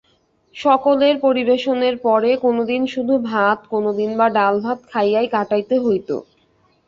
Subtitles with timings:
[0.55, 6.09] সকলের পরিবেশনের পরে কোনোদিন শুধু ভাত, কোনোদিন বা ডালভাত খাইয়াই কাটাইতে হইত।